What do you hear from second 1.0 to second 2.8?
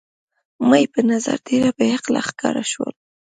نظر ډېره بې عقله ښکاره